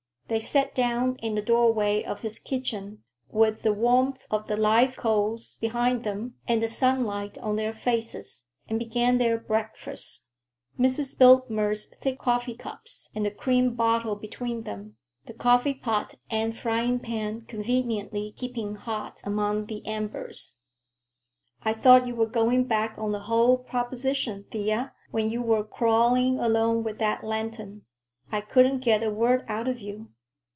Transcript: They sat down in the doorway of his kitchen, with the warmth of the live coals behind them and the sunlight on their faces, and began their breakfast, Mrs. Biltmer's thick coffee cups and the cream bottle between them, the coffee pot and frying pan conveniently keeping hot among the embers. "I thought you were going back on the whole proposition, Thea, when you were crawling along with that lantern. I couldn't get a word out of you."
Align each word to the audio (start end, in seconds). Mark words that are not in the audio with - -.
They 0.31 0.39
sat 0.39 0.73
down 0.73 1.17
in 1.17 1.35
the 1.35 1.41
doorway 1.41 2.03
of 2.05 2.21
his 2.21 2.39
kitchen, 2.39 3.03
with 3.27 3.63
the 3.63 3.73
warmth 3.73 4.25
of 4.31 4.47
the 4.47 4.55
live 4.55 4.95
coals 4.95 5.57
behind 5.59 6.05
them 6.05 6.35
and 6.47 6.63
the 6.63 6.69
sunlight 6.69 7.37
on 7.39 7.57
their 7.57 7.73
faces, 7.73 8.45
and 8.69 8.79
began 8.79 9.17
their 9.17 9.37
breakfast, 9.37 10.29
Mrs. 10.79 11.17
Biltmer's 11.19 11.93
thick 11.99 12.17
coffee 12.17 12.55
cups 12.55 13.09
and 13.13 13.25
the 13.25 13.29
cream 13.31 13.75
bottle 13.75 14.15
between 14.15 14.63
them, 14.63 14.95
the 15.25 15.33
coffee 15.33 15.73
pot 15.73 16.15
and 16.29 16.55
frying 16.55 16.97
pan 16.99 17.41
conveniently 17.41 18.33
keeping 18.37 18.75
hot 18.75 19.19
among 19.25 19.65
the 19.65 19.85
embers. 19.85 20.55
"I 21.65 21.73
thought 21.73 22.07
you 22.07 22.15
were 22.15 22.25
going 22.25 22.67
back 22.67 22.97
on 22.97 23.11
the 23.11 23.19
whole 23.27 23.57
proposition, 23.57 24.45
Thea, 24.49 24.93
when 25.09 25.29
you 25.29 25.41
were 25.41 25.65
crawling 25.65 26.39
along 26.39 26.85
with 26.85 26.99
that 26.99 27.21
lantern. 27.21 27.81
I 28.31 28.39
couldn't 28.39 28.79
get 28.79 29.03
a 29.03 29.11
word 29.11 29.43
out 29.49 29.67
of 29.67 29.79
you." 29.81 30.09